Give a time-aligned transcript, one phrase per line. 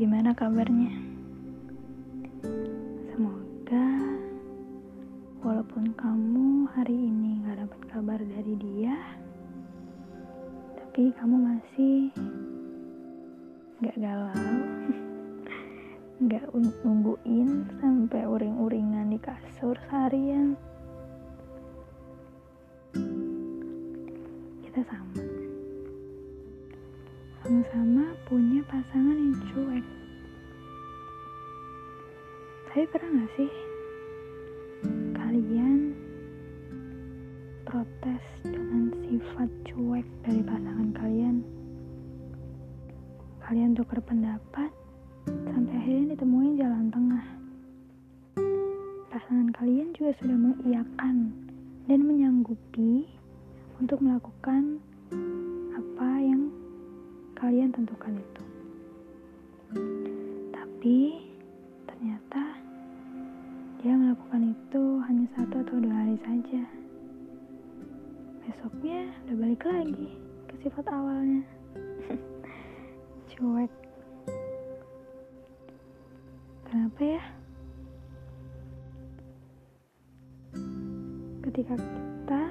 [0.00, 0.96] Gimana kabarnya?
[3.12, 3.88] Semoga
[5.44, 8.96] walaupun kamu hari ini gak dapat kabar dari dia,
[10.80, 12.08] tapi kamu masih
[13.84, 14.40] gak galau,
[16.32, 16.48] gak
[16.80, 20.56] nungguin sampai uring-uringan di kasur seharian.
[24.64, 25.19] Kita sama.
[27.50, 29.82] Sama-sama punya pasangan yang cuek.
[32.70, 33.50] Tapi pernah gak sih
[35.18, 35.90] kalian
[37.66, 41.42] protes dengan sifat cuek dari pasangan kalian?
[43.42, 44.70] Kalian tukar pendapat
[45.26, 47.26] sampai akhirnya ditemuin jalan tengah.
[49.10, 51.34] Pasangan kalian juga sudah mengiyakan
[51.90, 53.10] dan menyanggupi
[53.82, 54.78] untuk melakukan
[57.98, 58.44] kalian tentukan itu.
[60.54, 60.98] Tapi
[61.90, 62.42] ternyata
[63.82, 66.62] dia melakukan itu hanya satu atau dua hari saja.
[68.46, 70.08] Besoknya udah balik lagi
[70.46, 71.42] ke sifat awalnya.
[73.34, 73.72] Cuek.
[76.70, 77.22] Kenapa ya?
[81.42, 82.42] Ketika kita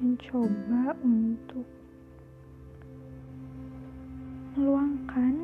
[0.00, 1.77] mencoba untuk
[4.98, 5.34] meluangkan,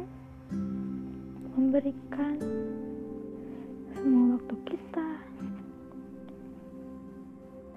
[1.54, 2.34] memberikan
[3.94, 5.08] semua waktu kita,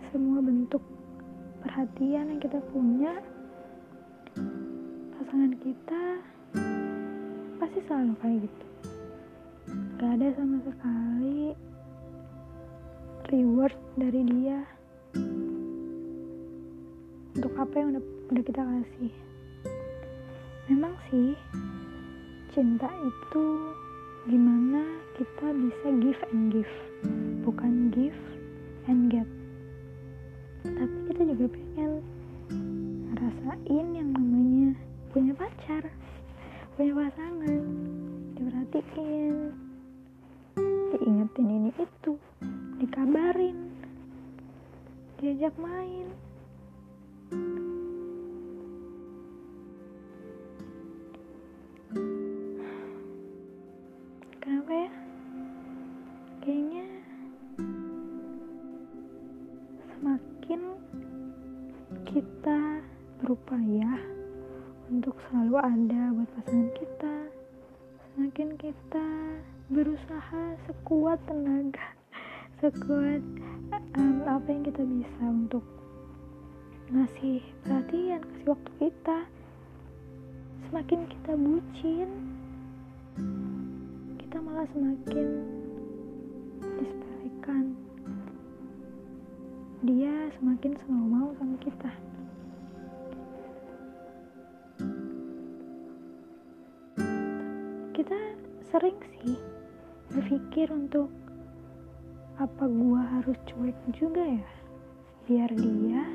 [0.09, 0.81] semua bentuk
[1.61, 3.13] perhatian yang kita punya,
[5.21, 6.03] pasangan kita
[7.61, 8.65] pasti selalu kayak gitu.
[10.01, 11.53] Gak ada sama sekali
[13.29, 14.65] reward dari dia
[17.37, 19.13] untuk apa yang udah, udah kita kasih.
[20.67, 21.31] Memang sih,
[22.51, 23.45] cinta itu
[24.27, 24.83] gimana
[25.15, 26.75] kita bisa give and give,
[27.47, 28.19] bukan give
[28.91, 29.23] and get.
[30.67, 32.03] Tapi kita juga pengen
[32.99, 34.75] ngerasain yang namanya
[35.15, 35.87] punya pacar,
[36.75, 37.63] punya pasangan,
[38.35, 39.55] diperhatiin,
[40.91, 42.19] diingetin ini itu,
[42.83, 43.71] dikabarin,
[45.23, 46.26] diajak main.
[54.67, 54.91] Kenapa ya?
[56.43, 56.87] Kayaknya
[59.95, 60.61] semakin
[62.03, 62.59] kita
[63.23, 63.95] berupaya
[64.91, 67.15] untuk selalu ada buat pasangan kita,
[68.11, 69.07] semakin kita
[69.71, 71.87] berusaha sekuat tenaga,
[72.59, 73.23] sekuat
[73.71, 75.63] um, apa yang kita bisa untuk
[76.91, 79.17] ngasih perhatian, kasih waktu kita.
[80.67, 82.09] Semakin kita bucin,
[84.37, 85.27] kita malah semakin
[86.61, 87.73] disepelekan.
[89.81, 91.91] Dia semakin selalu mau sama kita.
[97.97, 98.19] Kita
[98.69, 99.41] sering sih
[100.13, 101.09] berpikir untuk
[102.37, 104.49] apa gua harus cuek juga ya
[105.25, 106.05] biar dia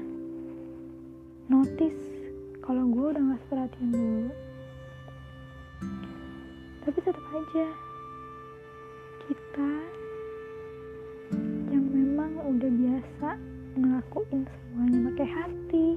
[1.51, 2.31] notice
[2.63, 4.31] kalau gue udah ngasih perhatian dulu
[6.87, 7.67] tapi tetap aja
[9.31, 9.71] kita
[11.71, 13.29] yang memang udah biasa
[13.79, 15.89] ngelakuin semuanya pakai hati.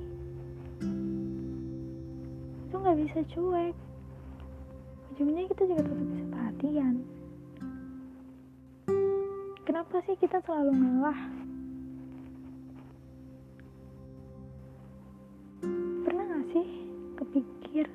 [2.66, 3.76] Itu nggak bisa cuek.
[5.16, 6.96] Ujungnya kita juga tetap bisa perhatian.
[9.66, 11.20] Kenapa sih kita selalu ngalah?
[16.06, 16.68] Pernah gak sih
[17.20, 17.88] kepikir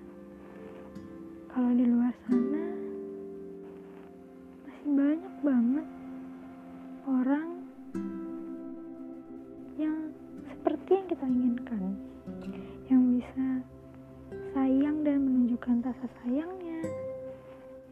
[1.49, 2.60] kalau di luar sana
[15.61, 16.81] menunjukkan rasa sayangnya.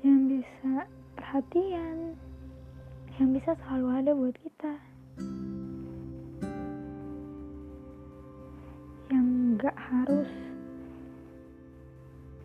[0.01, 0.75] Yang bisa
[1.21, 2.17] perhatian.
[3.21, 4.73] Yang bisa selalu ada buat kita.
[9.13, 9.27] Yang
[9.61, 10.31] gak harus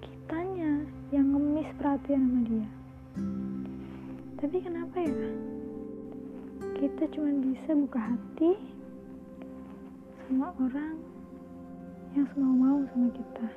[0.03, 0.83] kitanya
[1.15, 2.69] yang ngemis perhatian sama dia.
[4.43, 5.27] Tapi kenapa ya?
[6.83, 8.51] Kita cuma bisa buka hati
[10.27, 10.99] sama orang
[12.11, 13.47] yang semau mau sama kita